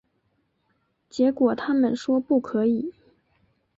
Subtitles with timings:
[1.11, 2.91] 结果他们说不可以